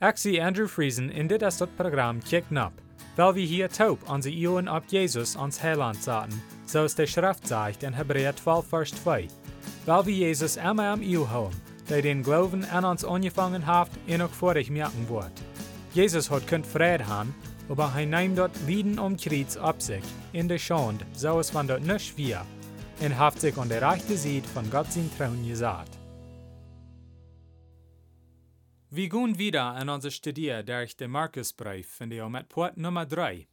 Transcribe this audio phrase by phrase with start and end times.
[0.00, 2.72] Zie Andrew Friesen in dit is dat programma Kick Nap,
[3.16, 7.82] weil wir hier taub onze Ioen op Jesus ons Heiland zaten, zoals de Schrift zegt
[7.82, 9.28] in Hebräer 12 vers 2.
[9.84, 14.22] Weil wir Jesus immer am Iu houden, der den Glauben an uns angefangen hat en
[14.22, 15.42] ook vorig merken wordt.
[15.92, 17.34] Jesus hat kunt vrede haben,
[17.68, 21.86] aber hij neemt dort Lieden um Kreuz op zich, in de Schande, zoals van dort
[21.86, 22.40] nicht wir,
[23.00, 25.99] en haft sich an der rechte Seite von Gott sein Trauen gesagt.
[28.92, 33.46] Wir gehen wieder an unser Studier durch den Markusbrief von dir mit Port Nummer 3.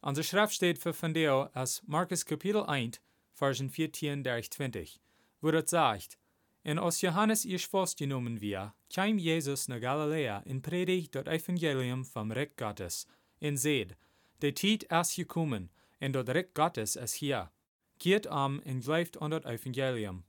[0.00, 2.98] Unsere Schrift steht für von dir als Markus Kapitel 1,
[3.34, 4.98] Versen 14 durch 20,
[5.42, 6.16] wo das sagt,
[6.62, 12.06] in aus Johannes ihr Schwost genommen wir, kam Jesus nach Galiläa in Predigt das Evangelium
[12.06, 13.06] vom Reich Gottes,
[13.40, 13.94] in seht,
[14.40, 15.68] der Tiet ist gekommen,
[16.00, 17.50] und das Reich Gottes ist hier.
[17.98, 20.24] Geht am und glaubt an das Evangelium.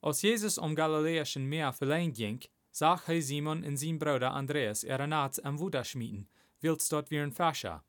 [0.00, 2.40] Als Jesus um Galiläischen Meer verleihen ging,
[2.74, 6.28] zag hij Simon en zijn broeder Andreas er nachts am Wuder schmieden,
[6.58, 7.82] wilds dort wie ein Fascher.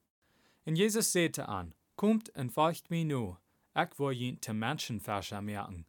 [0.63, 3.35] En Jesus sagte an, Kommt en folgt mir nu,
[3.73, 5.85] ich will jen te Menschenfascher merken.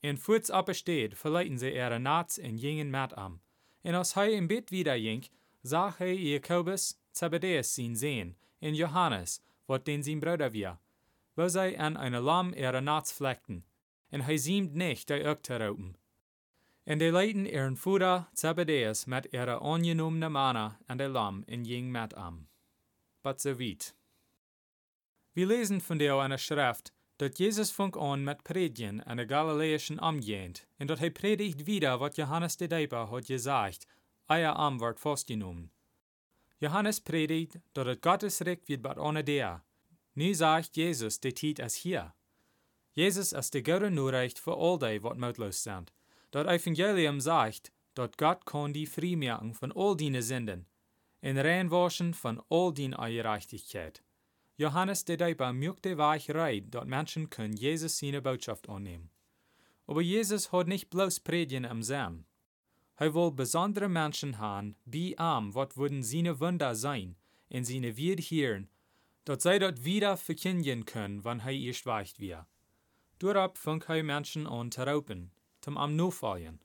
[0.00, 3.40] En voorts abesteed verleiten sie er nachts en gingen met am.
[3.82, 5.28] En als hij im Bett wieder ging,
[5.62, 10.78] zag hij Jakobus, Zebedeus zijn Sehen, en Johannes, wat den sein Bruder wir,
[11.34, 13.64] wo sie an eine Lamm ihre nachts fleckten.
[14.08, 15.96] En hij ziemt nicht, ook te raupen.
[16.88, 21.90] En de leiden ihren Fuder Zebedeus met ihre ongenommene Mana en de Lamm in ging
[21.90, 22.48] met am.
[23.22, 23.94] But so weit.
[25.32, 30.00] Wir lesen von der einer Schrift, dat Jesus funk an mit Predigen an der Galiläischen
[30.00, 33.86] amgehend, und dat hij predigt wieder, wat Johannes de Deiper hat gesagt,
[34.28, 35.70] euer Am wird festgenommen.
[36.58, 39.62] Johannes predigt, dat het Gottes Recht wird bad ohne der.
[40.14, 42.14] Nu sagt Jesus, de Tiet is hier.
[42.94, 45.92] Jesus ist der gute Nachricht für all die, wat mutlos sind.
[46.30, 50.66] Dat Evangelium sagt, dat Gott kann die freimerken von all deine Sünden,
[51.20, 54.02] in reinwaschen von all deine Ungerechtigkeit.
[54.56, 59.10] Johannes de Deiper mögt de Weich reid, dat Menschen können Jesus seine Botschaft annehmen.
[59.86, 62.24] Aber Jesus hat nicht bloß Predigen am Sam.
[62.96, 67.16] Er will besondere Menschen haben, wie am, wat würden seine Wunder sein,
[67.48, 68.68] in seine Wied hören,
[69.24, 72.46] dat sie dort wieder verkündigen können, wann er ihr schweigt wir.
[73.20, 75.30] Durab fängt er Menschen an zu raupen,
[75.76, 76.60] am Nufallen.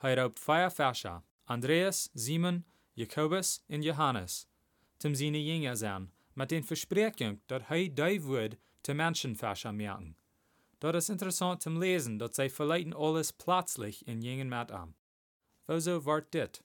[0.00, 2.64] Er raubt vier Fäscher, Andreas, Simon,
[2.94, 4.48] Jakobus und Johannes,
[4.98, 10.16] zum seine Jünger sein, mit den Versprechung, dat hij die woord te Menschenfäscher merken.
[10.78, 14.94] Dat is interessant zum Lesen, dat zij verleiten alles plötzlich in jingen met am.
[15.66, 16.62] Wieso wordt dit?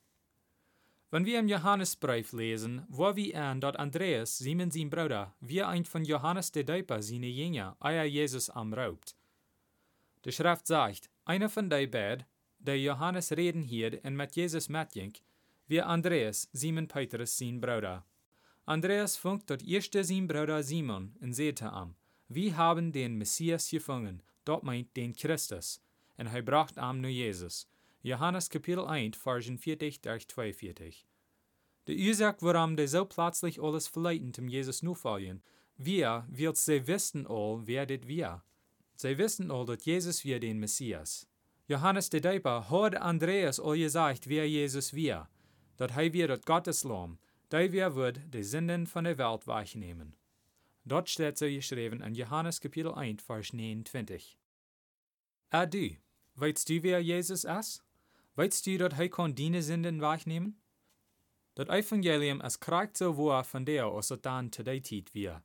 [1.11, 5.85] Wenn wir im Johannesbrief lesen, wo wir an, dat Andreas, Simon sein Bruder, wie ein
[5.85, 9.15] von Johannes de Deuper seine Jünger, euer Jesus am raubt.
[10.25, 12.25] Die Schrift sagt, einer von die beiden,
[12.59, 15.13] der Johannes reden hier und mit Jesus mitging,
[15.67, 18.05] wie Andreas, Simon Petrus sein Bruder.
[18.65, 21.95] Andreas funkt dort erste sein Bruder Simon und sagte am,
[22.27, 25.81] wir haben den Messias gefangen, dort meint den Christus,
[26.17, 27.67] und er bracht am nur Jesus.
[28.01, 31.05] Johannes Kapitel 1, Versen 40 durch 42.
[31.87, 35.41] De Ursache, warum de so plötzlich alles verleiten zum Jesus nu fallen,
[35.77, 38.43] wir, wird sie wissen all, wer dit wir.
[39.01, 41.25] Sie wissen all, dat Jesus wir den Messias.
[41.69, 45.29] Johannes de Deiper hat Andreas all gesagt, wer Jesus wir,
[45.77, 47.17] dat hij dat Gottes Lamm,
[47.49, 50.17] der wir wird die Sünden von der Welt wegnehmen.
[50.83, 54.37] Dort steht so geschrieben in Johannes Kapitel 1, Vers 29.
[55.51, 55.65] Ah
[56.35, 57.81] weißt du, wer Jesus ist?
[58.35, 60.59] Weißt du, dass er kann deine Sünden wegnehmen?
[61.55, 65.41] Das Evangelium ist kriegt so wahr von der, als es dann zu der Zeit wir.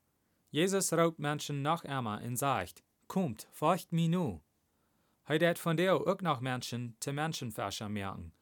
[0.50, 4.40] Jesus raubt Menschen nach einmal und sagt, Kommt, folgt mir nu.
[5.26, 8.32] Er hat von der auch noch Menschen zu Menschenfäscher merken.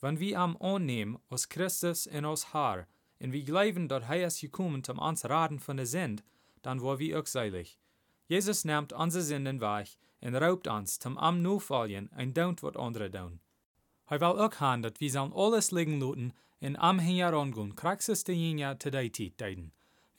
[0.00, 2.86] Wenn wir am annehmen, aus Christus in uns Haar,
[3.20, 6.24] und wir glauben, dass er ist gekommen, um uns raten von der Sünd,
[6.62, 7.78] dann war wir auch seilig.
[8.26, 9.88] Jesus nimmt unsere Sünden weg
[10.20, 13.40] und raubt uns, zum am nu fallen und don't wat andere doen.
[14.08, 18.34] Er will auch haben, dass wir sollen alles liegen lassen und am herangehen, kraxes de
[18.34, 19.72] Jünger zu der Zeit deiden.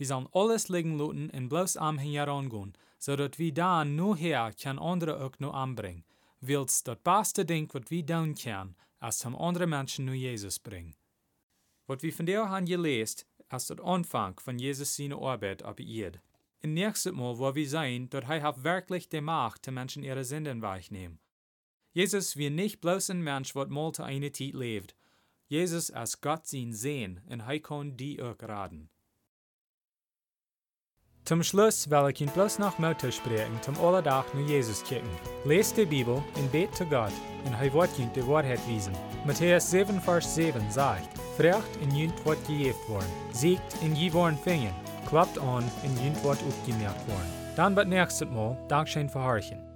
[0.03, 4.51] Wir sollen alles liegen lassen und bloß am herangehen, so dass wir dann nur her
[4.61, 6.03] kann andere auch nur anbringen.
[6.41, 10.93] Wills das beste Ding, was wir tun können, als zum andere Menschen nur Jesus bringen.
[11.87, 16.19] Was wir von der haben gelesen, ist der Anfang von Jesus seine Arbeit auf Erde.
[16.59, 20.61] Im nächsten Mal, wo wir sehen, dass er wirklich die Macht, die Menschen ihre Sünden
[20.61, 21.21] wegnehmen.
[21.93, 24.97] Jesus wie nicht bloß ein Mensch, was mal zu einer Zeit lebt.
[25.47, 28.89] Jesus ist Gott sein Sehen und er kann die auch raten.
[31.25, 35.07] Zum Schluss will ich Ihnen bloß noch Motto sprechen, zum Allerdach nur Jesus kicken.
[35.45, 37.13] Lest die Bibel und bet zu Gott,
[37.45, 38.91] und er wird Ihnen die Wahrheit wiesen.
[39.25, 43.07] Matthäus 7, Vers 7 sagt, Vrecht in junt wat gegeeft worden.
[43.31, 44.75] Siegt in je worden vingen.
[45.07, 47.55] Klappt aan in junt wat opgemerkt worden.
[47.55, 49.72] Dan wat nächstes Mal Dankeschön für Horchen.